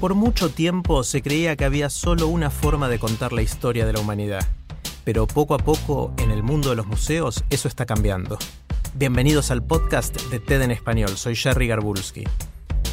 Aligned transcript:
Por 0.00 0.14
mucho 0.14 0.48
tiempo 0.48 1.04
se 1.04 1.20
creía 1.20 1.56
que 1.56 1.66
había 1.66 1.90
solo 1.90 2.26
una 2.26 2.48
forma 2.48 2.88
de 2.88 2.98
contar 2.98 3.34
la 3.34 3.42
historia 3.42 3.84
de 3.84 3.92
la 3.92 4.00
humanidad. 4.00 4.48
Pero 5.04 5.26
poco 5.26 5.54
a 5.54 5.58
poco, 5.58 6.14
en 6.16 6.30
el 6.30 6.42
mundo 6.42 6.70
de 6.70 6.76
los 6.76 6.86
museos, 6.86 7.44
eso 7.50 7.68
está 7.68 7.84
cambiando. 7.84 8.38
Bienvenidos 8.94 9.50
al 9.50 9.62
podcast 9.62 10.18
de 10.30 10.40
TED 10.40 10.62
en 10.62 10.70
español. 10.70 11.10
Soy 11.18 11.36
Jerry 11.36 11.66
Garbulski. 11.66 12.24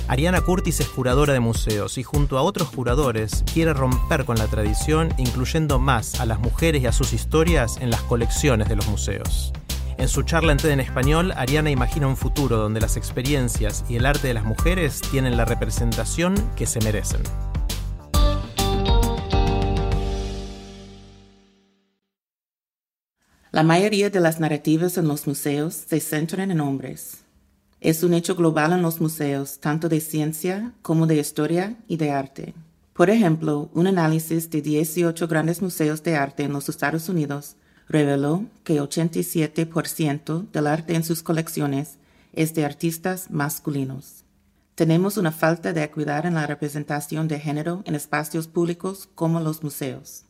Ariana 0.09 0.41
Curtis 0.41 0.81
es 0.81 0.89
curadora 0.89 1.31
de 1.31 1.39
museos 1.39 1.97
y 1.97 2.03
junto 2.03 2.37
a 2.37 2.41
otros 2.41 2.71
curadores 2.71 3.45
quiere 3.53 3.71
romper 3.71 4.25
con 4.25 4.37
la 4.37 4.47
tradición 4.47 5.13
incluyendo 5.17 5.79
más 5.79 6.19
a 6.19 6.25
las 6.25 6.39
mujeres 6.39 6.83
y 6.83 6.87
a 6.87 6.91
sus 6.91 7.13
historias 7.13 7.77
en 7.77 7.89
las 7.89 8.01
colecciones 8.01 8.67
de 8.67 8.75
los 8.75 8.87
museos. 8.87 9.53
En 9.97 10.07
su 10.07 10.21
charla 10.21 10.51
en 10.51 10.59
TED 10.59 10.69
en 10.69 10.79
español, 10.79 11.33
Ariana 11.35 11.71
imagina 11.71 12.07
un 12.07 12.15
futuro 12.15 12.57
donde 12.57 12.79
las 12.79 12.97
experiencias 12.97 13.83
y 13.89 13.95
el 13.95 14.05
arte 14.05 14.27
de 14.27 14.35
las 14.35 14.45
mujeres 14.45 15.01
tienen 15.01 15.35
la 15.35 15.43
representación 15.43 16.35
que 16.55 16.67
se 16.67 16.79
merecen. 16.81 17.21
La 23.51 23.63
mayoría 23.63 24.11
de 24.11 24.19
las 24.19 24.39
narrativas 24.39 24.99
en 24.99 25.07
los 25.07 25.25
museos 25.25 25.73
se 25.73 25.99
centran 25.99 26.51
en 26.51 26.61
hombres. 26.61 27.23
Es 27.81 28.03
un 28.03 28.13
hecho 28.13 28.35
global 28.35 28.73
en 28.73 28.83
los 28.83 29.01
museos, 29.01 29.59
tanto 29.59 29.89
de 29.89 29.99
ciencia 29.99 30.73
como 30.83 31.07
de 31.07 31.17
historia 31.17 31.75
y 31.87 31.97
de 31.97 32.11
arte. 32.11 32.53
Por 32.93 33.09
ejemplo, 33.09 33.71
un 33.73 33.87
análisis 33.87 34.51
de 34.51 34.61
18 34.61 35.27
grandes 35.27 35.59
museos 35.63 36.03
de 36.03 36.15
arte 36.15 36.43
en 36.43 36.53
los 36.53 36.69
Estados 36.69 37.09
Unidos 37.09 37.55
reveló 37.89 38.45
que 38.63 38.81
87% 38.81 40.51
del 40.51 40.67
arte 40.67 40.95
en 40.95 41.03
sus 41.03 41.23
colecciones 41.23 41.97
es 42.33 42.53
de 42.53 42.65
artistas 42.65 43.31
masculinos. 43.31 44.23
Tenemos 44.75 45.17
una 45.17 45.31
falta 45.31 45.73
de 45.73 45.83
equidad 45.83 46.25
en 46.25 46.35
la 46.35 46.45
representación 46.45 47.27
de 47.27 47.39
género 47.39 47.81
en 47.85 47.95
espacios 47.95 48.47
públicos 48.47 49.09
como 49.15 49.39
los 49.39 49.63
museos. 49.63 50.25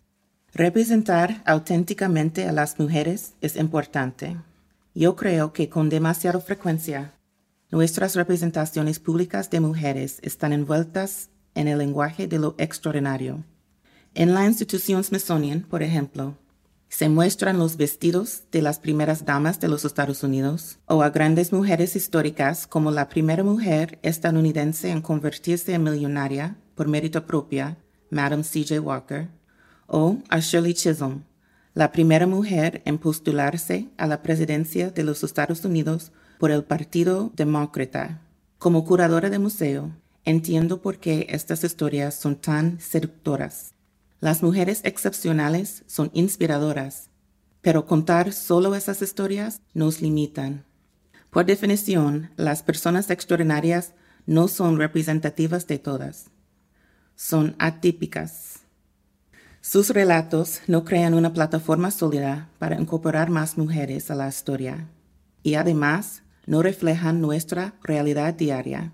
Representar 0.53 1.43
auténticamente 1.45 2.47
a 2.47 2.53
las 2.53 2.79
mujeres 2.79 3.33
es 3.41 3.57
importante. 3.57 4.37
Yo 4.95 5.15
creo 5.15 5.51
que 5.51 5.69
con 5.69 5.89
demasiada 5.89 6.39
frecuencia 6.39 7.13
nuestras 7.69 8.15
representaciones 8.15 8.99
públicas 8.99 9.49
de 9.49 9.59
mujeres 9.59 10.19
están 10.21 10.53
envueltas 10.53 11.29
en 11.53 11.67
el 11.67 11.79
lenguaje 11.79 12.27
de 12.27 12.39
lo 12.39 12.55
extraordinario. 12.57 13.43
En 14.13 14.33
la 14.33 14.45
institución 14.45 15.03
Smithsonian, 15.03 15.61
por 15.61 15.83
ejemplo, 15.83 16.37
se 16.89 17.09
muestran 17.09 17.59
los 17.59 17.77
vestidos 17.77 18.43
de 18.51 18.61
las 18.61 18.79
primeras 18.79 19.25
damas 19.25 19.59
de 19.59 19.67
los 19.67 19.83
Estados 19.85 20.23
Unidos 20.23 20.79
o 20.85 21.03
a 21.03 21.09
grandes 21.09 21.51
mujeres 21.51 21.95
históricas 21.95 22.65
como 22.65 22.91
la 22.91 23.09
primera 23.09 23.43
mujer 23.43 23.99
estadounidense 24.03 24.89
en 24.89 25.01
convertirse 25.01 25.73
en 25.73 25.83
millonaria 25.83 26.55
por 26.75 26.87
mérito 26.87 27.25
propia, 27.25 27.77
Madame 28.09 28.43
C.J. 28.43 28.79
Walker, 28.79 29.27
o 29.87 30.17
a 30.29 30.39
Shirley 30.39 30.73
Chisholm, 30.73 31.23
la 31.73 31.91
primera 31.91 32.25
mujer 32.25 32.81
en 32.85 32.97
postularse 32.97 33.89
a 33.97 34.07
la 34.07 34.21
presidencia 34.23 34.89
de 34.89 35.03
los 35.03 35.23
Estados 35.23 35.63
Unidos 35.65 36.11
por 36.39 36.51
el 36.51 36.63
Partido 36.63 37.31
Demócrata. 37.35 38.21
Como 38.57 38.85
curadora 38.85 39.29
de 39.29 39.39
museo, 39.39 39.91
entiendo 40.25 40.81
por 40.81 40.99
qué 40.99 41.27
estas 41.29 41.63
historias 41.63 42.15
son 42.15 42.35
tan 42.35 42.79
seductoras. 42.79 43.73
Las 44.19 44.41
mujeres 44.41 44.81
excepcionales 44.83 45.83
son 45.85 46.09
inspiradoras, 46.13 47.09
pero 47.61 47.85
contar 47.85 48.33
solo 48.33 48.73
esas 48.73 49.01
historias 49.01 49.61
nos 49.73 50.01
limitan. 50.01 50.65
Por 51.29 51.45
definición, 51.45 52.31
las 52.35 52.63
personas 52.63 53.09
extraordinarias 53.11 53.93
no 54.25 54.47
son 54.47 54.77
representativas 54.79 55.67
de 55.67 55.77
todas. 55.77 56.31
Son 57.15 57.55
atípicas. 57.59 58.61
Sus 59.61 59.89
relatos 59.91 60.61
no 60.67 60.83
crean 60.83 61.13
una 61.13 61.33
plataforma 61.33 61.91
sólida 61.91 62.49
para 62.57 62.79
incorporar 62.79 63.29
más 63.29 63.57
mujeres 63.57 64.09
a 64.09 64.15
la 64.15 64.27
historia 64.27 64.87
y 65.43 65.55
además 65.55 66.23
no 66.45 66.63
reflejan 66.63 67.21
nuestra 67.21 67.75
realidad 67.83 68.33
diaria. 68.33 68.93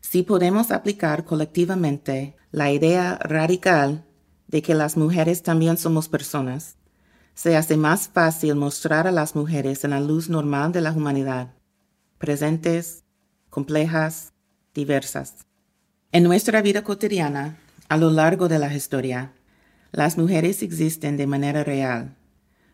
Si 0.00 0.24
podemos 0.24 0.72
aplicar 0.72 1.24
colectivamente 1.24 2.36
la 2.50 2.70
idea 2.72 3.18
radical 3.22 4.04
de 4.52 4.62
que 4.62 4.74
las 4.74 4.96
mujeres 4.96 5.42
también 5.42 5.78
somos 5.78 6.08
personas, 6.08 6.76
se 7.34 7.56
hace 7.56 7.78
más 7.78 8.08
fácil 8.08 8.54
mostrar 8.54 9.06
a 9.06 9.10
las 9.10 9.34
mujeres 9.34 9.82
en 9.82 9.90
la 9.90 10.00
luz 10.00 10.28
normal 10.28 10.70
de 10.72 10.82
la 10.82 10.92
humanidad, 10.92 11.54
presentes, 12.18 13.02
complejas, 13.48 14.34
diversas. 14.74 15.46
En 16.12 16.22
nuestra 16.22 16.60
vida 16.60 16.84
cotidiana, 16.84 17.56
a 17.88 17.96
lo 17.96 18.10
largo 18.10 18.48
de 18.48 18.58
la 18.58 18.72
historia, 18.74 19.32
las 19.90 20.18
mujeres 20.18 20.62
existen 20.62 21.16
de 21.16 21.26
manera 21.26 21.64
real. 21.64 22.14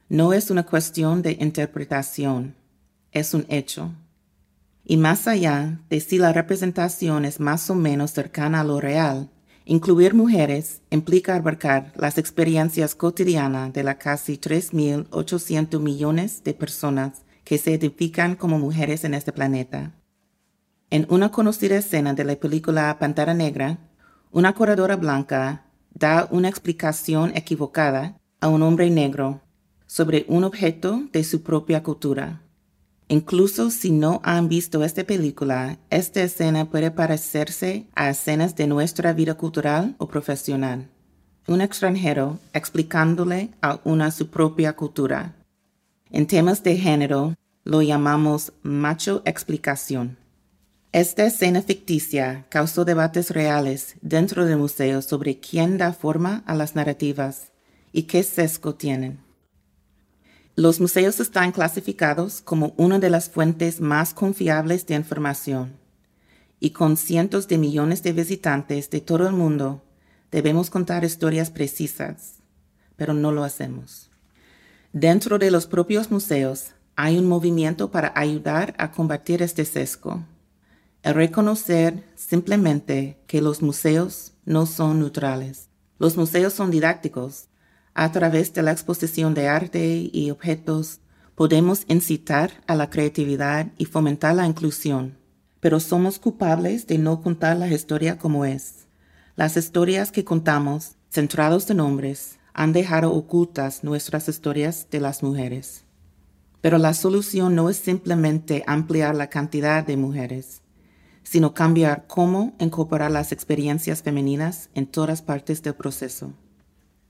No 0.08 0.32
es 0.32 0.50
una 0.50 0.64
cuestión 0.64 1.22
de 1.22 1.36
interpretación, 1.40 2.56
es 3.12 3.34
un 3.34 3.46
hecho. 3.48 3.92
Y 4.84 4.96
más 4.96 5.28
allá 5.28 5.80
de 5.88 6.00
si 6.00 6.18
la 6.18 6.32
representación 6.32 7.24
es 7.24 7.38
más 7.38 7.70
o 7.70 7.76
menos 7.76 8.10
cercana 8.10 8.60
a 8.60 8.64
lo 8.64 8.80
real, 8.80 9.30
incluir 9.68 10.14
mujeres 10.14 10.80
implica 10.88 11.36
abarcar 11.36 11.92
las 11.94 12.16
experiencias 12.16 12.94
cotidianas 12.94 13.70
de 13.74 13.84
las 13.84 13.96
casi 13.96 14.38
3.800 14.38 15.78
millones 15.78 16.42
de 16.42 16.54
personas 16.54 17.22
que 17.44 17.58
se 17.58 17.72
identifican 17.72 18.34
como 18.34 18.58
mujeres 18.58 19.04
en 19.04 19.12
este 19.12 19.30
planeta. 19.30 19.92
En 20.88 21.06
una 21.10 21.30
conocida 21.30 21.76
escena 21.76 22.14
de 22.14 22.24
la 22.24 22.36
película 22.36 22.98
Pantera 22.98 23.34
Negra, 23.34 23.78
una 24.30 24.54
corredora 24.54 24.96
blanca 24.96 25.66
da 25.92 26.28
una 26.30 26.48
explicación 26.48 27.36
equivocada 27.36 28.16
a 28.40 28.48
un 28.48 28.62
hombre 28.62 28.88
negro 28.88 29.42
sobre 29.86 30.24
un 30.28 30.44
objeto 30.44 31.02
de 31.12 31.24
su 31.24 31.42
propia 31.42 31.82
cultura. 31.82 32.40
Incluso 33.08 33.70
si 33.70 33.90
no 33.90 34.20
han 34.22 34.48
visto 34.50 34.84
esta 34.84 35.02
película, 35.02 35.78
esta 35.88 36.22
escena 36.22 36.66
puede 36.66 36.90
parecerse 36.90 37.86
a 37.94 38.10
escenas 38.10 38.54
de 38.54 38.66
nuestra 38.66 39.14
vida 39.14 39.34
cultural 39.34 39.94
o 39.96 40.08
profesional. 40.08 40.88
Un 41.46 41.62
extranjero 41.62 42.38
explicándole 42.52 43.48
a 43.62 43.80
una 43.84 44.10
su 44.10 44.28
propia 44.28 44.76
cultura. 44.76 45.34
En 46.10 46.26
temas 46.26 46.62
de 46.62 46.76
género, 46.76 47.34
lo 47.64 47.80
llamamos 47.80 48.52
macho 48.62 49.22
explicación. 49.24 50.18
Esta 50.92 51.24
escena 51.24 51.62
ficticia 51.62 52.46
causó 52.50 52.84
debates 52.84 53.30
reales 53.30 53.96
dentro 54.02 54.44
del 54.44 54.58
museo 54.58 55.00
sobre 55.00 55.38
quién 55.38 55.78
da 55.78 55.94
forma 55.94 56.42
a 56.46 56.54
las 56.54 56.74
narrativas 56.74 57.52
y 57.90 58.02
qué 58.02 58.22
sesgo 58.22 58.74
tienen. 58.74 59.27
Los 60.58 60.80
museos 60.80 61.20
están 61.20 61.52
clasificados 61.52 62.42
como 62.42 62.74
una 62.76 62.98
de 62.98 63.10
las 63.10 63.30
fuentes 63.30 63.80
más 63.80 64.12
confiables 64.12 64.84
de 64.88 64.96
información 64.96 65.76
y 66.58 66.70
con 66.70 66.96
cientos 66.96 67.46
de 67.46 67.58
millones 67.58 68.02
de 68.02 68.10
visitantes 68.10 68.90
de 68.90 69.00
todo 69.00 69.28
el 69.28 69.34
mundo 69.34 69.84
debemos 70.32 70.68
contar 70.68 71.04
historias 71.04 71.50
precisas, 71.50 72.40
pero 72.96 73.14
no 73.14 73.30
lo 73.30 73.44
hacemos. 73.44 74.10
Dentro 74.92 75.38
de 75.38 75.52
los 75.52 75.68
propios 75.68 76.10
museos 76.10 76.72
hay 76.96 77.18
un 77.18 77.26
movimiento 77.26 77.92
para 77.92 78.12
ayudar 78.16 78.74
a 78.78 78.90
combatir 78.90 79.42
este 79.42 79.64
sesgo 79.64 80.24
el 81.04 81.14
reconocer 81.14 82.02
simplemente 82.16 83.22
que 83.28 83.40
los 83.40 83.62
museos 83.62 84.32
no 84.44 84.66
son 84.66 84.98
neutrales. 84.98 85.68
Los 86.00 86.16
museos 86.16 86.52
son 86.52 86.72
didácticos. 86.72 87.44
A 88.00 88.12
través 88.12 88.54
de 88.54 88.62
la 88.62 88.70
exposición 88.70 89.34
de 89.34 89.48
arte 89.48 90.08
y 90.12 90.30
objetos 90.30 91.00
podemos 91.34 91.82
incitar 91.88 92.52
a 92.68 92.76
la 92.76 92.90
creatividad 92.90 93.72
y 93.76 93.86
fomentar 93.86 94.36
la 94.36 94.46
inclusión, 94.46 95.18
pero 95.58 95.80
somos 95.80 96.20
culpables 96.20 96.86
de 96.86 96.96
no 96.96 97.20
contar 97.22 97.56
la 97.56 97.66
historia 97.66 98.16
como 98.16 98.44
es. 98.44 98.86
Las 99.34 99.56
historias 99.56 100.12
que 100.12 100.24
contamos, 100.24 100.92
centrados 101.10 101.68
en 101.70 101.80
hombres, 101.80 102.38
han 102.54 102.72
dejado 102.72 103.12
ocultas 103.12 103.82
nuestras 103.82 104.28
historias 104.28 104.86
de 104.92 105.00
las 105.00 105.24
mujeres. 105.24 105.82
Pero 106.60 106.78
la 106.78 106.94
solución 106.94 107.56
no 107.56 107.68
es 107.68 107.78
simplemente 107.78 108.62
ampliar 108.68 109.16
la 109.16 109.28
cantidad 109.28 109.84
de 109.84 109.96
mujeres, 109.96 110.62
sino 111.24 111.52
cambiar 111.52 112.06
cómo 112.06 112.54
incorporar 112.60 113.10
las 113.10 113.32
experiencias 113.32 114.04
femeninas 114.04 114.70
en 114.74 114.86
todas 114.86 115.20
partes 115.20 115.64
del 115.64 115.74
proceso. 115.74 116.32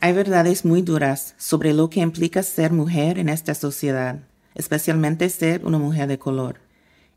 Hay 0.00 0.12
verdades 0.12 0.64
muy 0.64 0.82
duras 0.82 1.34
sobre 1.38 1.74
lo 1.74 1.90
que 1.90 1.98
implica 1.98 2.44
ser 2.44 2.72
mujer 2.72 3.18
en 3.18 3.28
esta 3.28 3.52
sociedad, 3.54 4.20
especialmente 4.54 5.28
ser 5.28 5.66
una 5.66 5.78
mujer 5.78 6.06
de 6.06 6.20
color. 6.20 6.60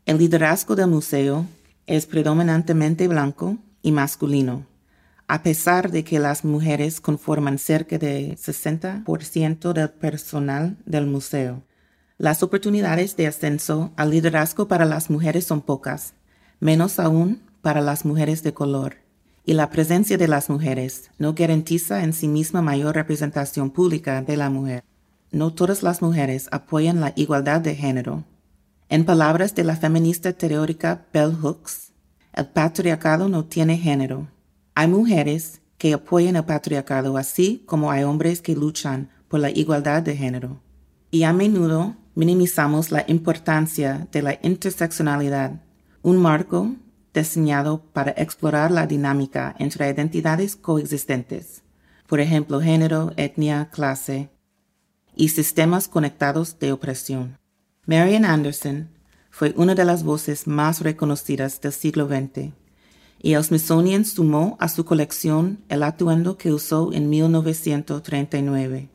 El 0.04 0.18
liderazgo 0.18 0.74
del 0.74 0.88
museo 0.88 1.46
es 1.86 2.06
predominantemente 2.06 3.06
blanco 3.06 3.56
y 3.82 3.92
masculino, 3.92 4.66
a 5.28 5.44
pesar 5.44 5.92
de 5.92 6.02
que 6.02 6.18
las 6.18 6.44
mujeres 6.44 7.00
conforman 7.00 7.58
cerca 7.58 7.98
de 7.98 8.36
60% 8.36 9.72
del 9.72 9.90
personal 9.90 10.76
del 10.84 11.06
museo. 11.06 11.62
Las 12.18 12.42
oportunidades 12.42 13.16
de 13.16 13.28
ascenso 13.28 13.92
al 13.94 14.10
liderazgo 14.10 14.66
para 14.66 14.86
las 14.86 15.08
mujeres 15.08 15.44
son 15.44 15.60
pocas, 15.60 16.14
menos 16.58 16.98
aún 16.98 17.42
para 17.60 17.80
las 17.80 18.04
mujeres 18.04 18.42
de 18.42 18.52
color. 18.52 19.01
Y 19.44 19.54
la 19.54 19.70
presencia 19.70 20.16
de 20.16 20.28
las 20.28 20.48
mujeres 20.48 21.10
no 21.18 21.34
garantiza 21.34 22.04
en 22.04 22.12
sí 22.12 22.28
misma 22.28 22.62
mayor 22.62 22.94
representación 22.94 23.70
pública 23.70 24.22
de 24.22 24.36
la 24.36 24.50
mujer. 24.50 24.84
No 25.32 25.52
todas 25.52 25.82
las 25.82 26.00
mujeres 26.00 26.48
apoyan 26.52 27.00
la 27.00 27.12
igualdad 27.16 27.60
de 27.60 27.74
género. 27.74 28.24
En 28.88 29.04
palabras 29.04 29.54
de 29.54 29.64
la 29.64 29.76
feminista 29.76 30.32
teórica 30.32 31.06
Bell 31.12 31.34
Hooks, 31.34 31.92
el 32.34 32.46
patriarcado 32.46 33.28
no 33.28 33.44
tiene 33.44 33.78
género. 33.78 34.28
Hay 34.74 34.88
mujeres 34.88 35.60
que 35.76 35.94
apoyan 35.94 36.36
el 36.36 36.44
patriarcado 36.44 37.16
así 37.16 37.64
como 37.66 37.90
hay 37.90 38.04
hombres 38.04 38.40
que 38.40 38.54
luchan 38.54 39.10
por 39.28 39.40
la 39.40 39.50
igualdad 39.50 40.02
de 40.02 40.16
género. 40.16 40.60
Y 41.10 41.24
a 41.24 41.32
menudo 41.32 41.96
minimizamos 42.14 42.90
la 42.90 43.04
importancia 43.08 44.06
de 44.12 44.22
la 44.22 44.38
interseccionalidad, 44.42 45.62
un 46.02 46.18
marco 46.18 46.74
diseñado 47.14 47.82
para 47.92 48.12
explorar 48.12 48.70
la 48.70 48.86
dinámica 48.86 49.54
entre 49.58 49.88
identidades 49.88 50.56
coexistentes, 50.56 51.62
por 52.06 52.20
ejemplo, 52.20 52.60
género, 52.60 53.12
etnia, 53.16 53.70
clase, 53.70 54.30
y 55.14 55.28
sistemas 55.28 55.88
conectados 55.88 56.58
de 56.58 56.72
opresión. 56.72 57.38
Marian 57.86 58.24
Anderson 58.24 58.88
fue 59.30 59.52
una 59.56 59.74
de 59.74 59.84
las 59.84 60.02
voces 60.02 60.46
más 60.46 60.80
reconocidas 60.80 61.60
del 61.60 61.72
siglo 61.72 62.06
XX, 62.06 62.52
y 63.20 63.34
el 63.34 63.44
Smithsonian 63.44 64.04
sumó 64.04 64.56
a 64.58 64.68
su 64.68 64.84
colección 64.84 65.64
el 65.68 65.82
atuendo 65.82 66.36
que 66.38 66.52
usó 66.52 66.92
en 66.92 67.08
1939 67.08 68.88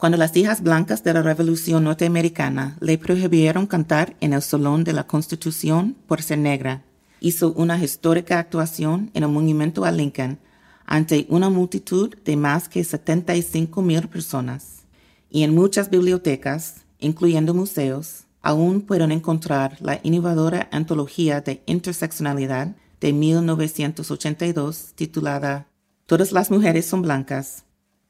cuando 0.00 0.16
las 0.16 0.34
hijas 0.34 0.62
blancas 0.62 1.04
de 1.04 1.12
la 1.12 1.20
Revolución 1.20 1.84
norteamericana 1.84 2.78
le 2.80 2.96
prohibieron 2.96 3.66
cantar 3.66 4.16
en 4.20 4.32
el 4.32 4.40
Salón 4.40 4.82
de 4.82 4.94
la 4.94 5.06
Constitución 5.06 5.94
por 6.06 6.22
ser 6.22 6.38
negra, 6.38 6.84
hizo 7.20 7.52
una 7.52 7.82
histórica 7.82 8.38
actuación 8.38 9.10
en 9.14 9.22
el 9.22 9.28
monumento 9.28 9.84
a 9.84 9.92
Lincoln 9.92 10.38
ante 10.86 11.26
una 11.28 11.50
multitud 11.50 12.14
de 12.24 12.36
más 12.36 12.68
que 12.68 12.82
75 12.82 13.82
mil 13.82 14.08
personas. 14.08 14.86
Y 15.30 15.44
en 15.44 15.54
muchas 15.54 15.88
bibliotecas, 15.90 16.82
incluyendo 16.98 17.54
museos, 17.54 18.24
aún 18.42 18.80
pueden 18.80 19.12
encontrar 19.12 19.76
la 19.80 20.00
innovadora 20.02 20.68
antología 20.72 21.42
de 21.42 21.62
interseccionalidad 21.66 22.74
de 23.00 23.12
1982 23.12 24.92
titulada 24.94 25.68
Todas 26.06 26.32
las 26.32 26.50
mujeres 26.50 26.86
son 26.86 27.02
blancas, 27.02 27.64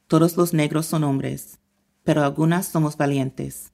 todos 0.07 0.37
los 0.39 0.55
negros 0.55 0.87
son 0.87 1.05
hombres, 1.05 1.59
pero 2.03 2.25
algunas 2.25 2.67
somos 2.67 2.97
valientes. 2.97 3.73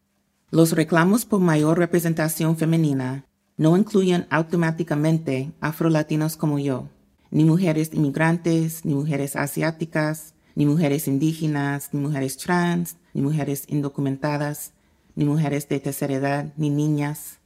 Los 0.50 0.72
reclamos 0.72 1.24
por 1.24 1.40
mayor 1.40 1.78
representación 1.78 2.56
femenina 2.56 3.25
no 3.56 3.76
incluyen 3.76 4.26
automáticamente 4.30 5.52
afrolatinos 5.60 6.36
como 6.36 6.58
yo, 6.58 6.88
ni 7.30 7.44
mujeres 7.44 7.92
inmigrantes, 7.92 8.84
ni 8.84 8.94
mujeres 8.94 9.36
asiáticas, 9.36 10.34
ni 10.54 10.66
mujeres 10.66 11.08
indígenas, 11.08 11.90
ni 11.92 12.00
mujeres 12.00 12.36
trans, 12.36 12.96
ni 13.14 13.22
mujeres 13.22 13.64
indocumentadas, 13.68 14.72
ni 15.14 15.24
mujeres 15.24 15.68
de 15.68 15.80
tercera 15.80 16.14
edad, 16.14 16.52
ni 16.56 16.70
niñas. 16.70 17.38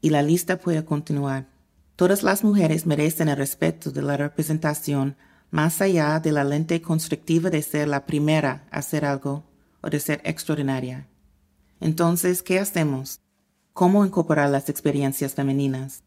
Y 0.00 0.10
la 0.10 0.22
lista 0.22 0.58
puede 0.58 0.84
continuar. 0.84 1.48
Todas 1.96 2.22
las 2.22 2.44
mujeres 2.44 2.86
merecen 2.86 3.28
el 3.28 3.36
respeto 3.36 3.90
de 3.90 4.02
la 4.02 4.16
representación 4.16 5.16
más 5.50 5.80
allá 5.80 6.20
de 6.20 6.32
la 6.32 6.44
lente 6.44 6.80
constructiva 6.80 7.50
de 7.50 7.62
ser 7.62 7.88
la 7.88 8.06
primera 8.06 8.66
a 8.70 8.78
hacer 8.78 9.04
algo 9.04 9.44
o 9.82 9.90
de 9.90 10.00
ser 10.00 10.20
extraordinaria. 10.24 11.08
Entonces, 11.80 12.42
¿qué 12.42 12.58
hacemos? 12.58 13.20
¿Cómo 13.80 14.04
incorporar 14.04 14.50
las 14.50 14.68
experiencias 14.68 15.32
femeninas? 15.32 16.02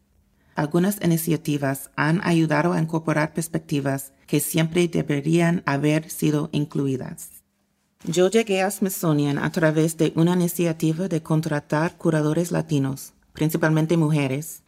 Algunas 0.54 1.02
iniciativas 1.02 1.90
han 1.96 2.20
ayudado 2.22 2.72
a 2.72 2.80
incorporar 2.80 3.32
perspectivas 3.34 4.12
que 4.28 4.38
siempre 4.38 4.86
deberían 4.86 5.64
haber 5.66 6.08
sido 6.08 6.50
incluidas. 6.52 7.42
Yo 8.04 8.30
llegué 8.30 8.62
a 8.62 8.70
Smithsonian 8.70 9.38
a 9.38 9.50
través 9.50 9.96
de 9.96 10.12
una 10.14 10.34
iniciativa 10.34 11.08
de 11.08 11.24
contratar 11.24 11.96
curadores 11.96 12.52
latinos, 12.52 13.12
principalmente 13.32 13.96
mujeres. 13.96 14.62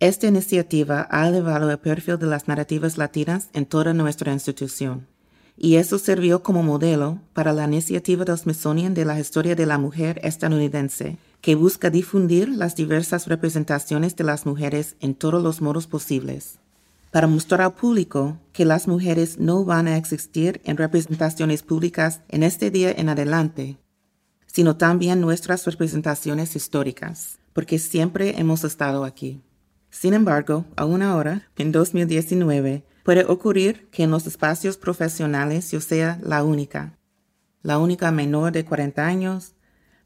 Esta 0.00 0.26
iniciativa 0.26 1.06
ha 1.12 1.28
elevado 1.28 1.70
el 1.70 1.78
perfil 1.78 2.18
de 2.18 2.26
las 2.26 2.48
narrativas 2.48 2.98
latinas 2.98 3.50
en 3.52 3.66
toda 3.66 3.94
nuestra 3.94 4.32
institución 4.32 5.06
y 5.60 5.76
eso 5.76 5.98
sirvió 5.98 6.42
como 6.42 6.62
modelo 6.62 7.18
para 7.32 7.52
la 7.52 7.64
iniciativa 7.64 8.24
del 8.24 8.38
Smithsonian 8.38 8.94
de 8.94 9.04
la 9.04 9.18
historia 9.18 9.56
de 9.56 9.66
la 9.66 9.76
mujer 9.76 10.20
estadounidense, 10.22 11.18
que 11.40 11.54
busca 11.54 11.90
difundir 11.90 12.48
las 12.48 12.74
diversas 12.74 13.26
representaciones 13.26 14.16
de 14.16 14.24
las 14.24 14.46
mujeres 14.46 14.96
en 15.00 15.14
todos 15.14 15.42
los 15.42 15.60
modos 15.60 15.86
posibles, 15.86 16.58
para 17.10 17.26
mostrar 17.26 17.60
al 17.62 17.74
público 17.74 18.38
que 18.52 18.64
las 18.64 18.88
mujeres 18.88 19.38
no 19.38 19.64
van 19.64 19.88
a 19.88 19.96
existir 19.96 20.60
en 20.64 20.76
representaciones 20.76 21.62
públicas 21.62 22.20
en 22.28 22.42
este 22.42 22.70
día 22.70 22.90
en 22.90 23.08
adelante, 23.08 23.78
sino 24.46 24.76
también 24.76 25.20
nuestras 25.20 25.64
representaciones 25.64 26.56
históricas, 26.56 27.38
porque 27.52 27.78
siempre 27.78 28.38
hemos 28.38 28.64
estado 28.64 29.04
aquí. 29.04 29.40
Sin 29.90 30.14
embargo, 30.14 30.64
aún 30.76 31.02
ahora, 31.02 31.48
en 31.56 31.72
2019, 31.72 32.84
Puede 33.08 33.24
ocurrir 33.24 33.88
que 33.90 34.02
en 34.02 34.10
los 34.10 34.26
espacios 34.26 34.76
profesionales 34.76 35.70
yo 35.70 35.80
sea 35.80 36.20
la 36.22 36.44
única, 36.44 36.98
la 37.62 37.78
única 37.78 38.10
menor 38.10 38.52
de 38.52 38.66
40 38.66 39.06
años, 39.06 39.54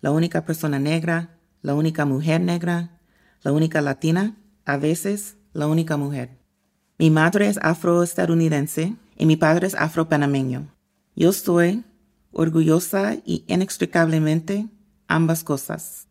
la 0.02 0.10
única 0.10 0.44
persona 0.44 0.78
negra, 0.78 1.38
la 1.62 1.74
única 1.74 2.04
mujer 2.04 2.40
negra, 2.40 3.00
la 3.42 3.52
única 3.52 3.80
latina, 3.80 4.36
a 4.66 4.76
veces 4.76 5.36
la 5.54 5.68
única 5.68 5.96
mujer. 5.96 6.38
Mi 6.98 7.08
madre 7.08 7.46
es 7.46 7.58
afroestadounidense 7.62 8.96
y 9.16 9.26
mi 9.26 9.36
padre 9.36 9.68
es 9.68 9.74
afropanameño. 9.74 10.68
Yo 11.14 11.32
soy 11.32 11.84
orgullosa 12.32 13.14
y 13.24 13.44
inextricablemente 13.46 14.68
ambas 15.06 15.44
cosas. 15.44 16.08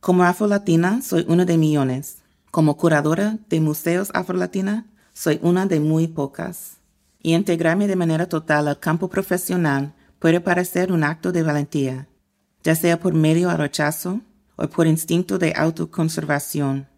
Como 0.00 0.22
afrolatina 0.22 1.02
soy 1.02 1.26
una 1.28 1.44
de 1.44 1.58
millones. 1.58 2.22
Como 2.52 2.76
curadora 2.76 3.38
de 3.48 3.60
museos 3.60 4.10
afrolatina 4.14 4.86
soy 5.12 5.40
una 5.42 5.66
de 5.66 5.80
muy 5.80 6.06
pocas, 6.06 6.76
y 7.20 7.34
integrarme 7.34 7.88
de 7.88 7.96
manera 7.96 8.28
total 8.28 8.68
al 8.68 8.78
campo 8.78 9.08
profesional 9.08 9.94
puede 10.20 10.40
parecer 10.40 10.92
un 10.92 11.02
acto 11.02 11.32
de 11.32 11.42
valentía, 11.42 12.08
ya 12.62 12.74
sea 12.74 13.00
por 13.00 13.14
medio 13.14 13.50
al 13.50 13.58
rechazo 13.58 14.20
o 14.56 14.68
por 14.68 14.86
instinto 14.86 15.38
de 15.38 15.54
autoconservación. 15.56 16.88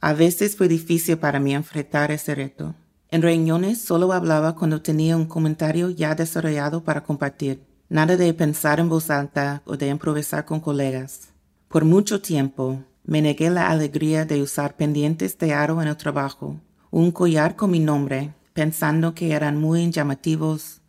A 0.00 0.12
veces 0.12 0.56
fue 0.56 0.68
difícil 0.68 1.18
para 1.18 1.40
mí 1.40 1.54
enfrentar 1.54 2.10
ese 2.10 2.34
reto. 2.34 2.74
En 3.08 3.22
reuniones 3.22 3.80
solo 3.80 4.12
hablaba 4.12 4.54
cuando 4.54 4.82
tenía 4.82 5.16
un 5.16 5.26
comentario 5.26 5.90
ya 5.90 6.14
desarrollado 6.14 6.82
para 6.82 7.02
compartir. 7.02 7.62
Nada 7.88 8.16
de 8.16 8.32
pensar 8.32 8.80
en 8.80 8.88
voz 8.88 9.10
alta 9.10 9.62
o 9.66 9.76
de 9.76 9.88
improvisar 9.88 10.44
con 10.44 10.60
colegas. 10.60 11.28
Por 11.68 11.84
mucho 11.84 12.22
tiempo 12.22 12.82
me 13.04 13.20
negué 13.20 13.50
la 13.50 13.68
alegría 13.68 14.24
de 14.24 14.40
usar 14.40 14.76
pendientes 14.76 15.36
de 15.38 15.52
aro 15.52 15.82
en 15.82 15.88
el 15.88 15.96
trabajo 15.96 16.60
un 16.92 17.10
collar 17.10 17.56
con 17.56 17.70
mi 17.70 17.80
nombre, 17.80 18.34
pensando 18.52 19.14
que 19.14 19.32
eran 19.32 19.58
muy 19.58 19.90
llamativos, 19.90 20.82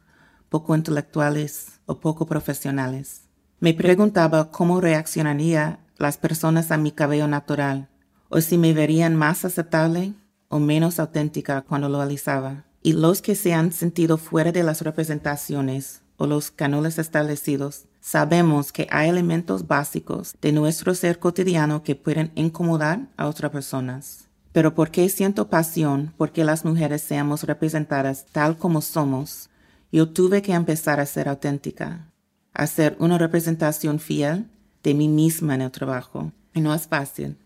poco 0.49 0.75
intelectuales 0.75 1.79
o 1.85 2.01
poco 2.01 2.25
profesionales. 2.25 3.21
Me 3.63 3.73
preguntaba 3.73 4.51
cómo 4.51 4.81
reaccionarían 4.81 5.79
las 5.97 6.17
personas 6.17 6.69
a 6.71 6.77
mi 6.77 6.91
cabello 6.91 7.29
natural, 7.29 7.87
o 8.27 8.41
si 8.41 8.57
me 8.57 8.73
verían 8.73 9.15
más 9.15 9.45
aceptable 9.45 10.11
o 10.49 10.59
menos 10.59 10.99
auténtica 10.99 11.61
cuando 11.61 11.87
lo 11.87 12.01
alisaba. 12.01 12.65
Y 12.81 12.91
los 12.91 13.21
que 13.21 13.35
se 13.35 13.53
han 13.53 13.71
sentido 13.71 14.17
fuera 14.17 14.51
de 14.51 14.63
las 14.63 14.81
representaciones 14.81 16.01
o 16.17 16.27
los 16.27 16.51
cánones 16.51 16.99
establecidos, 16.99 17.85
sabemos 18.01 18.73
que 18.73 18.85
hay 18.91 19.07
elementos 19.07 19.65
básicos 19.65 20.35
de 20.41 20.51
nuestro 20.51 20.93
ser 20.93 21.19
cotidiano 21.19 21.83
que 21.83 21.95
pueden 21.95 22.33
incomodar 22.35 23.07
a 23.15 23.27
otras 23.27 23.49
personas. 23.49 24.27
Pero 24.51 24.75
porque 24.75 25.07
siento 25.07 25.47
pasión 25.47 26.13
porque 26.17 26.43
las 26.43 26.65
mujeres 26.65 27.01
seamos 27.01 27.43
representadas 27.43 28.25
tal 28.29 28.57
como 28.57 28.81
somos, 28.81 29.49
yo 29.89 30.09
tuve 30.09 30.41
que 30.41 30.51
empezar 30.51 30.99
a 30.99 31.05
ser 31.05 31.29
auténtica, 31.29 32.09
a 32.53 32.67
ser 32.67 32.95
una 32.99 33.17
representación 33.17 33.99
fiel 33.99 34.47
de 34.83 34.93
mí 34.93 35.07
misma 35.07 35.55
en 35.55 35.61
el 35.61 35.71
trabajo. 35.71 36.31
Y 36.53 36.61
no 36.61 36.73
es 36.73 36.87
fácil. 36.87 37.37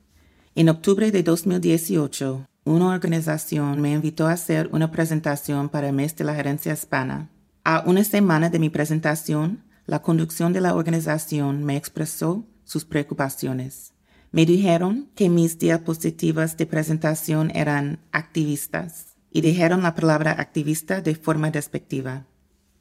En 0.56 0.70
octubre 0.70 1.12
de 1.12 1.24
2018, 1.24 2.46
una 2.66 2.88
organización 2.88 3.80
me 3.80 3.94
invitó 3.94 4.28
a 4.28 4.34
hacer 4.34 4.70
una 4.74 4.92
presentación 4.92 5.70
para 5.70 5.90
el 5.90 5.96
mes 5.96 6.16
de 6.16 6.26
la 6.26 6.36
gerencia 6.36 6.74
hispana. 6.74 7.30
A 7.64 7.84
una 7.86 8.04
semana 8.04 8.50
de 8.50 8.60
mi 8.60 8.70
presentación, 8.70 9.64
la 9.86 10.02
conducción 10.02 10.52
de 10.52 10.62
la 10.62 10.76
organización 10.76 11.64
me 11.64 11.78
expresó 11.78 12.46
sus 12.66 12.84
preocupaciones. 12.84 13.94
Me 14.32 14.46
dijeron 14.46 15.10
que 15.16 15.30
mis 15.30 15.58
diapositivas 15.58 16.58
de 16.58 16.66
presentación 16.66 17.52
eran 17.56 18.00
activistas 18.12 19.16
y 19.32 19.42
dijeron 19.42 19.84
la 19.84 19.96
palabra 19.96 20.32
activista 20.32 21.02
de 21.02 21.16
forma 21.16 21.52
despectiva. 21.52 22.26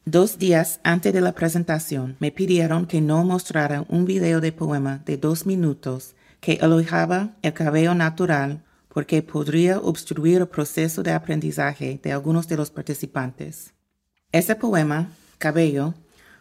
Dos 0.09 0.39
días 0.39 0.79
antes 0.85 1.13
de 1.13 1.21
la 1.21 1.33
presentación 1.33 2.15
me 2.21 2.31
pidieron 2.31 2.87
que 2.87 3.01
no 3.01 3.25
mostrara 3.25 3.85
un 3.89 4.05
video 4.05 4.41
de 4.41 4.53
poema 4.53 5.03
de 5.05 5.17
dos 5.17 5.47
minutos 5.47 6.15
que 6.39 6.61
elogiaba 6.63 7.35
el 7.43 7.53
cabello 7.55 7.93
natural 7.93 8.63
porque 8.89 9.21
podría 9.23 9.81
obstruir 9.81 10.43
el 10.43 10.47
proceso 10.47 11.03
de 11.03 11.11
aprendizaje 11.11 11.99
de 12.01 12.13
algunos 12.13 12.47
de 12.47 12.57
los 12.57 12.71
participantes. 12.71 13.75
Ese 14.31 14.55
poema, 14.55 15.11
Cabello, 15.39 15.95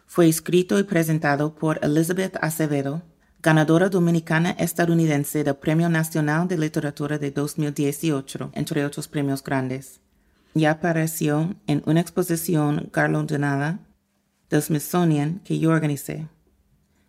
fue 0.06 0.28
escrito 0.28 0.78
y 0.78 0.84
presentado 0.84 1.56
por 1.56 1.80
Elizabeth 1.82 2.36
Acevedo, 2.40 3.02
ganadora 3.42 3.88
dominicana 3.88 4.50
estadounidense 4.60 5.42
del 5.42 5.56
Premio 5.56 5.88
Nacional 5.88 6.46
de 6.46 6.56
Literatura 6.56 7.18
de 7.18 7.32
2018, 7.32 8.52
entre 8.54 8.84
otros 8.84 9.08
premios 9.08 9.42
grandes. 9.42 9.98
Y 10.56 10.64
apareció 10.64 11.54
en 11.66 11.82
una 11.84 12.00
exposición 12.00 12.88
galardonada 12.90 13.78
del 14.48 14.62
Smithsonian 14.62 15.40
que 15.44 15.58
yo 15.58 15.68
organicé. 15.68 16.28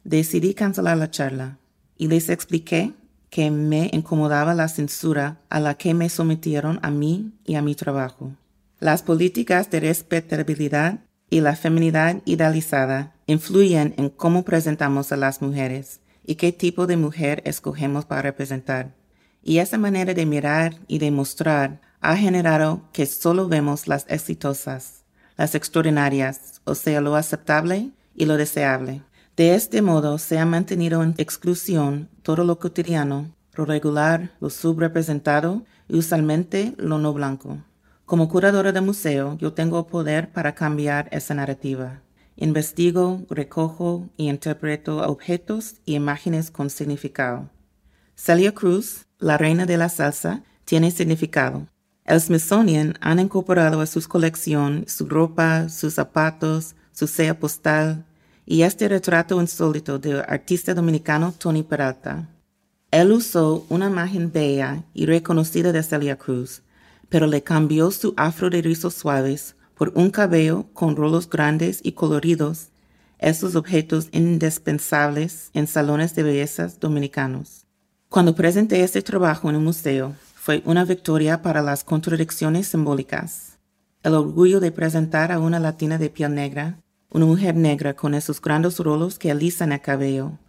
Decidí 0.04 0.54
cancelar 0.54 0.98
la 0.98 1.10
charla 1.12 1.58
y 1.98 2.10
les 2.10 2.28
expliqué 2.28 2.92
que 3.30 3.50
me 3.50 3.90
incomodaba 3.94 4.54
la 4.54 4.68
censura 4.68 5.40
a 5.48 5.62
la 5.62 5.76
que 5.76 5.94
me 5.94 6.10
sometieron 6.10 6.78
a 6.82 6.92
mí 6.92 7.32
y 7.46 7.56
a 7.56 7.62
mi 7.62 7.74
trabajo. 7.74 8.34
Las 8.82 9.02
políticas 9.02 9.72
de 9.72 9.80
respetabilidad 9.80 11.00
y 11.30 11.40
la 11.40 11.56
feminidad 11.56 12.22
idealizada 12.26 13.16
influyen 13.28 13.94
en 13.96 14.10
cómo 14.10 14.44
presentamos 14.44 15.14
a 15.14 15.16
las 15.16 15.42
mujeres 15.42 16.02
y 16.26 16.36
qué 16.36 16.52
tipo 16.52 16.86
de 16.86 16.98
mujer 16.98 17.44
escogemos 17.46 18.04
para 18.04 18.24
representar. 18.24 18.94
Y 19.42 19.60
esa 19.60 19.78
manera 19.78 20.14
de 20.14 20.26
mirar 20.26 20.76
y 20.90 21.00
de 21.00 21.12
mostrar 21.12 21.87
ha 22.02 22.16
generado 22.16 22.82
que 22.94 23.06
solo 23.06 23.48
vemos 23.48 23.88
las 23.88 24.06
exitosas, 24.10 25.04
las 25.36 25.56
extraordinarias, 25.56 26.62
o 26.64 26.76
sea, 26.76 27.02
lo 27.02 27.16
aceptable 27.16 27.92
y 28.16 28.26
lo 28.26 28.38
deseable. 28.38 29.04
De 29.36 29.56
este 29.56 29.82
modo 29.82 30.18
se 30.18 30.40
ha 30.40 30.46
mantenido 30.46 31.04
en 31.04 31.14
exclusión 31.18 32.10
todo 32.24 32.44
lo 32.44 32.60
cotidiano, 32.60 33.36
lo 33.54 33.66
regular, 33.66 34.32
lo 34.40 34.50
subrepresentado 34.50 35.64
y 35.88 35.98
usualmente 35.98 36.74
lo 36.78 36.98
no 36.98 37.14
blanco. 37.14 37.60
Como 38.06 38.30
curadora 38.30 38.72
de 38.72 38.82
museo, 38.82 39.38
yo 39.38 39.54
tengo 39.54 39.86
poder 39.88 40.32
para 40.32 40.56
cambiar 40.56 41.10
esa 41.12 41.34
narrativa. 41.34 42.02
Investigo, 42.36 43.26
recojo 43.30 44.10
y 44.16 44.30
interpreto 44.30 45.00
objetos 45.08 45.76
y 45.86 45.96
imágenes 45.96 46.50
con 46.52 46.70
significado. 46.70 47.50
Celia 48.16 48.54
Cruz, 48.54 49.08
la 49.20 49.38
reina 49.38 49.66
de 49.66 49.78
la 49.78 49.90
salsa, 49.90 50.44
tiene 50.64 50.92
significado. 50.92 51.68
El 52.08 52.22
Smithsonian 52.22 52.98
han 53.02 53.20
incorporado 53.20 53.82
a 53.82 53.86
su 53.86 54.02
colección 54.08 54.86
su 54.88 55.08
ropa, 55.10 55.68
sus 55.68 55.96
zapatos, 55.96 56.74
su 56.94 57.06
sella 57.06 57.38
postal 57.38 58.06
y 58.46 58.62
este 58.62 58.88
retrato 58.88 59.42
insólito 59.42 60.00
del 60.00 60.22
artista 60.22 60.74
dominicano 60.74 61.34
Tony 61.38 61.64
Peralta. 61.64 62.30
Él 62.92 63.12
usó 63.12 63.66
una 63.68 63.88
imagen 63.88 64.32
bella 64.32 64.86
y 64.94 65.06
reconocida 65.06 65.74
de 65.74 65.84
Celia 65.84 66.16
Cruz, 66.18 66.62
pero 67.10 67.28
le 67.28 67.44
cambió 67.44 67.92
su 67.92 68.14
afro 68.16 68.50
de 68.50 68.62
rizos 68.62 68.94
suaves 68.94 69.58
por 69.76 69.92
un 69.94 70.10
cabello 70.10 70.68
con 70.72 70.96
rolos 70.96 71.30
grandes 71.30 71.82
y 71.84 71.92
coloridos, 71.92 72.70
esos 73.20 73.56
objetos 73.58 74.08
indispensables 74.14 75.50
en 75.54 75.68
salones 75.68 76.16
de 76.16 76.24
bellezas 76.24 76.80
dominicanos. 76.80 77.66
Cuando 78.08 78.34
presenté 78.34 78.82
este 78.82 79.02
trabajo 79.02 79.50
en 79.50 79.58
un 79.58 79.66
museo, 79.66 80.16
fue 80.48 80.62
una 80.64 80.86
victoria 80.86 81.42
para 81.42 81.62
las 81.62 81.84
contradicciones 81.84 82.70
simbólicas. 82.70 83.60
El 84.02 84.14
orgullo 84.14 84.62
de 84.62 84.72
presentar 84.72 85.34
a 85.34 85.40
una 85.40 85.60
latina 85.60 85.98
de 85.98 86.10
piel 86.10 86.36
negra, 86.36 86.80
una 87.10 87.26
mujer 87.26 87.54
negra 87.54 87.96
con 87.96 88.14
esos 88.14 88.40
grandes 88.40 88.80
rolos 88.80 89.20
que 89.20 89.30
alisan 89.30 89.74
el 89.74 89.82
cabello, 89.82 90.40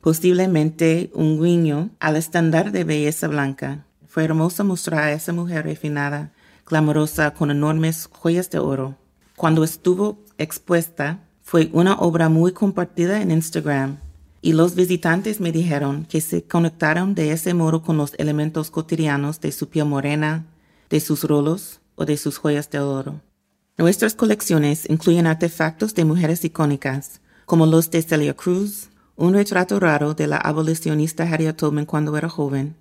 posiblemente 0.00 1.12
un 1.14 1.40
guiño 1.40 1.90
al 2.00 2.16
estándar 2.16 2.72
de 2.72 2.82
belleza 2.82 3.28
blanca. 3.28 3.86
Fue 4.08 4.24
hermoso 4.24 4.64
mostrar 4.64 5.04
a 5.04 5.12
esa 5.12 5.32
mujer 5.32 5.66
refinada 5.66 6.32
clamorosa 6.64 7.32
con 7.32 7.52
enormes 7.52 8.08
joyas 8.10 8.50
de 8.50 8.58
oro. 8.58 8.96
Cuando 9.36 9.62
estuvo 9.62 10.18
expuesta, 10.36 11.20
fue 11.42 11.70
una 11.72 11.94
obra 11.94 12.28
muy 12.28 12.50
compartida 12.50 13.22
en 13.22 13.30
Instagram 13.30 13.98
y 14.44 14.52
los 14.52 14.74
visitantes 14.74 15.40
me 15.40 15.52
dijeron 15.52 16.04
que 16.04 16.20
se 16.20 16.42
conectaron 16.42 17.14
de 17.14 17.32
ese 17.32 17.54
modo 17.54 17.82
con 17.82 17.96
los 17.96 18.12
elementos 18.18 18.70
cotidianos 18.70 19.40
de 19.40 19.50
su 19.52 19.70
piel 19.70 19.86
morena, 19.86 20.44
de 20.90 21.00
sus 21.00 21.24
rolos 21.24 21.80
o 21.94 22.04
de 22.04 22.18
sus 22.18 22.36
joyas 22.36 22.68
de 22.68 22.78
oro. 22.78 23.22
Nuestras 23.78 24.14
colecciones 24.14 24.84
incluyen 24.90 25.26
artefactos 25.26 25.94
de 25.94 26.04
mujeres 26.04 26.44
icónicas, 26.44 27.22
como 27.46 27.64
los 27.64 27.90
de 27.90 28.02
Celia 28.02 28.34
Cruz, 28.34 28.90
un 29.16 29.32
retrato 29.32 29.80
raro 29.80 30.12
de 30.12 30.26
la 30.26 30.36
abolicionista 30.36 31.22
Harriet 31.22 31.56
Tubman 31.56 31.86
cuando 31.86 32.14
era 32.14 32.28
joven, 32.28 32.76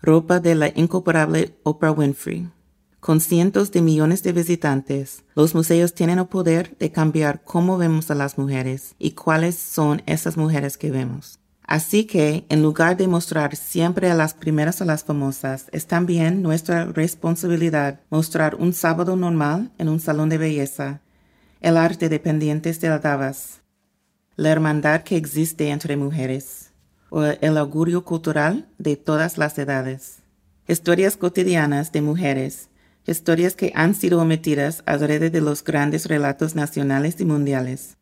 ropa 0.00 0.40
de 0.40 0.54
la 0.54 0.72
incomparable 0.74 1.58
Oprah 1.62 1.92
Winfrey, 1.92 2.48
con 3.02 3.20
cientos 3.20 3.72
de 3.72 3.82
millones 3.82 4.22
de 4.22 4.30
visitantes, 4.30 5.24
los 5.34 5.56
museos 5.56 5.92
tienen 5.92 6.20
el 6.20 6.26
poder 6.26 6.76
de 6.78 6.92
cambiar 6.92 7.42
cómo 7.42 7.76
vemos 7.76 8.12
a 8.12 8.14
las 8.14 8.38
mujeres 8.38 8.94
y 8.96 9.10
cuáles 9.10 9.56
son 9.56 10.02
esas 10.06 10.36
mujeres 10.36 10.78
que 10.78 10.92
vemos. 10.92 11.40
Así 11.64 12.04
que, 12.04 12.44
en 12.48 12.62
lugar 12.62 12.96
de 12.96 13.08
mostrar 13.08 13.56
siempre 13.56 14.08
a 14.08 14.14
las 14.14 14.34
primeras 14.34 14.80
a 14.80 14.84
las 14.84 15.02
famosas, 15.02 15.66
es 15.72 15.88
también 15.88 16.42
nuestra 16.42 16.84
responsabilidad 16.84 17.98
mostrar 18.08 18.54
un 18.54 18.72
sábado 18.72 19.16
normal 19.16 19.72
en 19.78 19.88
un 19.88 19.98
salón 19.98 20.28
de 20.28 20.38
belleza, 20.38 21.00
el 21.60 21.78
arte 21.78 22.08
de 22.08 22.20
pendientes 22.20 22.80
de 22.80 22.96
Davas, 23.00 23.62
la 24.36 24.50
hermandad 24.50 25.02
que 25.02 25.16
existe 25.16 25.70
entre 25.70 25.96
mujeres, 25.96 26.70
o 27.10 27.24
el 27.24 27.58
augurio 27.58 28.04
cultural 28.04 28.68
de 28.78 28.94
todas 28.94 29.38
las 29.38 29.58
edades. 29.58 30.18
Historias 30.68 31.16
cotidianas 31.16 31.90
de 31.90 32.00
mujeres 32.00 32.68
historias 33.06 33.54
que 33.54 33.72
han 33.74 33.94
sido 33.94 34.20
omitidas 34.20 34.82
alrededor 34.86 35.30
de 35.30 35.40
los 35.40 35.64
grandes 35.64 36.06
relatos 36.06 36.54
nacionales 36.54 37.20
y 37.20 37.24
mundiales. 37.24 37.96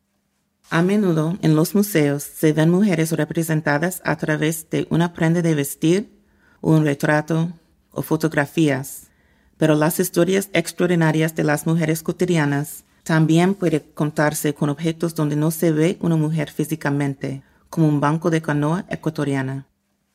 A 0.69 0.83
menudo 0.83 1.37
en 1.42 1.57
los 1.57 1.75
museos 1.75 2.23
se 2.23 2.52
ven 2.52 2.71
mujeres 2.71 3.12
representadas 3.12 4.00
a 4.04 4.16
través 4.16 4.69
de 4.71 4.87
una 4.90 5.12
prenda 5.12 5.42
de 5.42 5.54
vestir, 5.54 6.21
un 6.61 6.85
retrato 6.85 7.52
o 7.90 8.02
fotografías, 8.02 9.09
pero 9.57 9.75
las 9.75 9.99
historias 9.99 10.49
extraordinarias 10.52 11.35
de 11.35 11.45
las 11.45 11.66
mujeres 11.66 12.02
cotidianas 12.02 12.85
también 13.02 13.54
pueden 13.54 13.83
contarse 13.95 14.54
con 14.54 14.69
objetos 14.69 15.14
donde 15.14 15.35
no 15.35 15.50
se 15.50 15.73
ve 15.73 15.99
una 16.00 16.16
mujer 16.16 16.50
físicamente, 16.50 17.42
como 17.69 17.88
un 17.88 18.00
banco 18.00 18.30
de 18.30 18.42
canoa 18.42 18.85
ecuatoriana. 18.88 19.66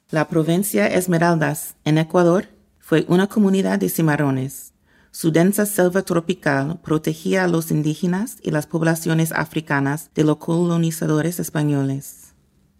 La 0.10 0.28
provincia 0.28 0.88
Esmeraldas, 0.88 1.76
en 1.84 1.98
Ecuador, 1.98 2.48
fue 2.80 3.06
una 3.10 3.28
comunidad 3.28 3.80
de 3.80 3.90
cimarrones, 3.90 4.75
su 5.16 5.32
densa 5.32 5.66
selva 5.66 6.02
tropical 6.02 6.78
protegía 6.84 7.46
a 7.46 7.48
los 7.48 7.72
indígenas 7.72 8.36
y 8.42 8.52
las 8.52 8.68
poblaciones 8.68 9.32
africanas 9.32 10.10
de 10.14 10.26
los 10.26 10.36
colonizadores 10.36 11.40
españoles. 11.40 12.34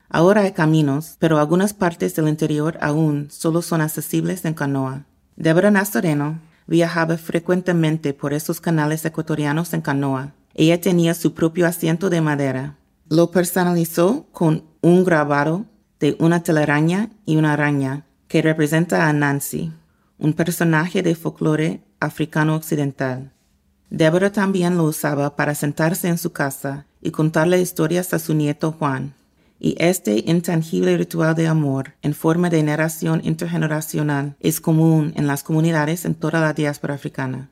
Ahora 0.10 0.42
hay 0.42 0.52
caminos, 0.52 1.16
pero 1.18 1.40
algunas 1.40 1.74
partes 1.74 2.14
del 2.14 2.28
interior 2.28 2.78
aún 2.82 3.30
solo 3.32 3.62
son 3.62 3.80
accesibles 3.80 4.44
en 4.44 4.54
canoa. 4.54 5.06
Débora 5.38 5.72
Nazareno 5.72 6.42
viajaba 6.68 7.16
frecuentemente 7.16 8.14
por 8.14 8.34
esos 8.34 8.60
canales 8.60 9.06
ecuatorianos 9.06 9.74
en 9.74 9.80
canoa. 9.80 10.34
Ella 10.56 10.82
tenía 10.82 11.14
su 11.14 11.34
propio 11.34 11.66
asiento 11.66 12.10
de 12.10 12.20
madera. 12.20 12.76
Lo 13.08 13.32
personalizó 13.32 14.28
con 14.34 14.66
un 14.82 15.06
grabado 15.06 15.64
de 16.02 16.18
una 16.20 16.44
telaraña 16.44 17.12
y 17.26 17.38
una 17.38 17.54
araña 17.54 18.04
que 18.28 18.42
representa 18.42 19.08
a 19.08 19.14
Nancy, 19.14 19.72
un 20.18 20.34
personaje 20.34 21.04
de 21.04 21.16
folclore 21.16 21.82
africano 22.00 22.56
occidental. 22.56 23.32
Débora 23.90 24.32
también 24.32 24.78
lo 24.78 24.84
usaba 24.84 25.36
para 25.36 25.56
sentarse 25.56 26.08
en 26.08 26.18
su 26.18 26.32
casa 26.32 26.86
y 27.02 27.12
contarle 27.12 27.62
historias 27.62 28.14
a 28.14 28.20
su 28.20 28.34
nieto 28.34 28.72
Juan. 28.72 29.14
Y 29.60 29.76
este 29.80 30.24
intangible 30.28 30.98
ritual 30.98 31.36
de 31.36 31.48
amor 31.48 31.94
en 32.02 32.14
forma 32.14 32.50
de 32.50 32.62
narración 32.64 33.22
intergeneracional 33.24 34.36
es 34.40 34.60
común 34.60 35.14
en 35.16 35.28
las 35.28 35.44
comunidades 35.44 36.06
en 36.06 36.16
toda 36.16 36.42
la 36.42 36.54
diáspora 36.54 36.96
africana. 36.96 37.50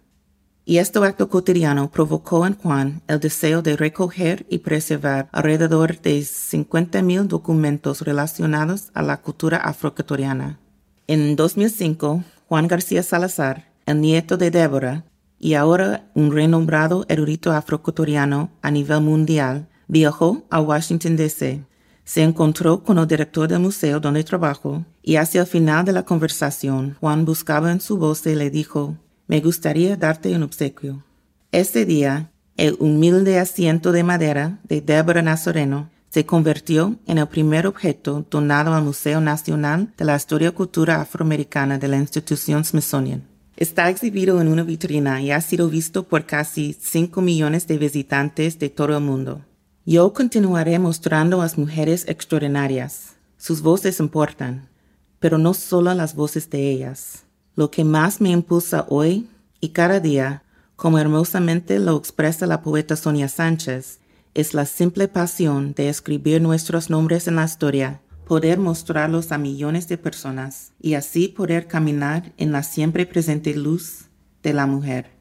Y 0.65 0.77
este 0.77 1.00
acto 1.00 1.27
cotidiano 1.27 1.91
provocó 1.91 2.48
en 2.48 2.55
Juan 2.55 3.01
el 3.08 3.20
deseo 3.20 3.62
de 3.62 3.75
recoger 3.75 4.46
y 4.50 4.60
preservar 4.60 5.27
alrededor 5.34 6.00
de 6.00 6.20
50.000 6.20 7.27
documentos 7.27 8.01
relacionados 8.01 8.89
a 8.93 9.01
la 9.01 9.22
cultura 9.22 9.58
afroecuatoriana. 9.58 10.60
En 11.08 11.36
2005, 11.36 12.24
Juan 12.53 12.67
García 12.67 13.01
Salazar, 13.01 13.72
el 13.88 14.00
nieto 14.00 14.38
de 14.38 14.51
Débora, 14.51 15.05
y 15.39 15.55
ahora 15.55 16.12
un 16.13 16.31
renombrado 16.31 17.03
erudito 17.10 17.51
afroecuatoriano 17.51 18.51
a 18.62 18.69
nivel 18.69 19.01
mundial, 19.01 19.69
viajó 19.88 20.43
a 20.51 20.62
Washington, 20.62 21.15
D.C. 21.15 21.63
Se 22.03 22.22
encontró 22.22 22.83
con 22.83 23.00
el 23.00 23.07
director 23.07 23.48
del 23.48 23.60
museo 23.60 24.00
donde 24.00 24.24
trabajó 24.24 24.86
y 25.01 25.15
hacia 25.15 25.41
el 25.41 25.48
final 25.48 25.83
de 25.83 25.93
la 25.93 26.03
conversación 26.03 26.95
Juan 27.00 27.25
buscaba 27.25 27.72
en 27.72 27.81
su 27.81 27.98
voz 27.98 28.24
y 28.27 28.36
le 28.36 28.51
dijo, 28.51 28.98
me 29.25 29.39
gustaría 29.41 29.98
darte 29.98 30.36
un 30.36 30.43
obsequio. 30.43 31.03
Ese 31.51 31.86
día, 31.86 32.29
el 32.55 32.77
humilde 32.79 33.39
asiento 33.39 33.91
de 33.91 34.03
madera 34.03 34.60
de 34.65 34.81
Débora 34.81 35.24
Nazareno 35.24 35.89
se 36.13 36.27
convirtió 36.27 36.96
en 37.08 37.17
el 37.17 37.27
primer 37.27 37.65
objeto 37.65 38.24
donado 38.29 38.75
al 38.75 38.84
Museo 38.84 39.20
Nacional 39.20 39.91
de 39.98 40.05
la 40.05 40.15
Historia 40.15 40.50
y 40.50 40.51
Cultura 40.51 41.01
Afroamericana 41.01 41.79
de 41.79 41.88
la 41.88 41.98
institución 41.98 42.63
Smithsonian. 42.63 43.24
Está 43.58 43.89
exhibido 43.89 44.39
en 44.39 44.48
una 44.48 44.62
vitrina 44.62 45.24
y 45.24 45.32
ha 45.32 45.41
sido 45.41 45.70
visto 45.70 46.03
por 46.03 46.27
casi 46.27 46.77
5 46.79 47.20
millones 47.20 47.65
de 47.65 47.79
visitantes 47.79 48.60
de 48.60 48.70
todo 48.70 48.96
el 48.96 49.03
mundo. 49.03 49.41
Yo 49.88 50.13
continuaré 50.13 50.77
mostrando 50.77 51.41
a 51.41 51.46
las 51.46 51.58
mujeres 51.58 52.05
extraordinarias. 52.08 53.15
Sus 53.38 53.63
voces 53.63 54.00
importan, 54.00 54.70
pero 55.17 55.39
no 55.39 55.55
solo 55.55 55.96
las 55.96 56.13
voces 56.13 56.48
de 56.48 56.70
ellas. 56.70 57.24
Lo 57.55 57.72
que 57.72 57.84
más 57.84 58.22
me 58.22 58.29
impulsa 58.29 58.86
hoy 58.88 59.27
y 59.60 59.70
cada 59.70 60.00
día, 60.00 60.43
como 60.75 61.00
hermosamente 61.00 61.79
lo 61.79 61.98
expresa 61.98 62.46
la 62.46 62.62
poeta 62.62 62.96
Sonia 62.96 63.29
Sánchez, 63.29 63.98
es 64.33 64.53
la 64.53 64.65
simple 64.65 65.07
pasión 65.07 65.73
de 65.73 65.89
escribir 65.89 66.41
nuestros 66.41 66.89
nombres 66.89 67.27
en 67.27 67.35
la 67.35 67.45
historia, 67.45 68.01
poder 68.25 68.57
mostrarlos 68.57 69.31
a 69.31 69.37
millones 69.37 69.87
de 69.87 69.97
personas 69.97 70.73
y 70.79 70.95
así 70.95 71.27
poder 71.27 71.67
caminar 71.67 72.33
en 72.37 72.51
la 72.51 72.63
siempre 72.63 73.05
presente 73.05 73.53
luz 73.53 74.09
de 74.41 74.53
la 74.53 74.65
mujer. 74.65 75.11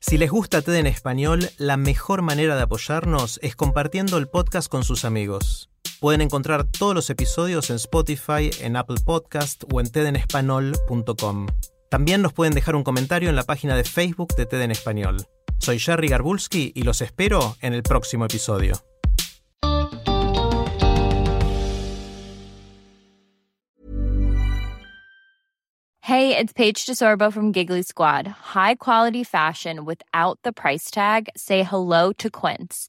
Si 0.00 0.18
les 0.18 0.30
gusta 0.30 0.62
TED 0.62 0.74
en 0.74 0.86
español, 0.86 1.48
la 1.58 1.76
mejor 1.76 2.22
manera 2.22 2.56
de 2.56 2.62
apoyarnos 2.62 3.40
es 3.42 3.56
compartiendo 3.56 4.18
el 4.18 4.28
podcast 4.28 4.68
con 4.68 4.84
sus 4.84 5.04
amigos. 5.04 5.70
Pueden 5.98 6.20
encontrar 6.20 6.70
todos 6.70 6.94
los 6.94 7.08
episodios 7.08 7.70
en 7.70 7.76
Spotify, 7.76 8.50
en 8.60 8.76
Apple 8.76 8.98
Podcast 9.04 9.64
o 9.72 9.80
en 9.80 9.90
tedenespanol.com. 9.90 11.46
También 11.94 12.22
nos 12.22 12.32
pueden 12.32 12.54
dejar 12.54 12.74
un 12.74 12.82
comentario 12.82 13.28
en 13.28 13.36
la 13.36 13.44
página 13.44 13.76
de 13.76 13.84
Facebook 13.84 14.34
de 14.34 14.46
TED 14.46 14.62
en 14.62 14.72
Español. 14.72 15.28
Soy 15.60 15.78
Jerry 15.78 16.08
Garbulski 16.08 16.72
y 16.74 16.82
los 16.82 17.00
espero 17.00 17.54
en 17.60 17.72
el 17.72 17.84
próximo 17.84 18.24
episodio. 18.24 18.74
Hey, 26.00 26.36
it's 26.36 26.52
Paige 26.52 26.84
DeSorbo 26.84 27.32
from 27.32 27.52
Giggly 27.52 27.84
Squad. 27.84 28.26
High 28.26 28.74
quality 28.74 29.22
fashion 29.22 29.84
without 29.84 30.40
the 30.42 30.50
price 30.52 30.90
tag. 30.90 31.28
Say 31.36 31.62
hello 31.62 32.12
to 32.18 32.28
Quince. 32.28 32.88